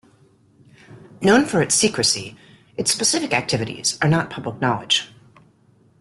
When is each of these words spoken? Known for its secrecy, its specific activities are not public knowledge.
Known 1.21 1.45
for 1.45 1.61
its 1.61 1.75
secrecy, 1.75 2.35
its 2.75 2.91
specific 2.91 3.33
activities 3.33 3.99
are 4.01 4.09
not 4.09 4.31
public 4.31 4.59
knowledge. 4.59 5.09